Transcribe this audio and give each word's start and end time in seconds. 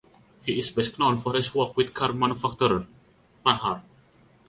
He 0.43 0.57
is 0.57 0.71
best 0.71 0.97
known 0.97 1.19
for 1.19 1.35
his 1.35 1.53
work 1.53 1.77
with 1.77 1.93
car 1.93 2.11
manufacturer 2.11 2.87
Panhard. 3.45 3.83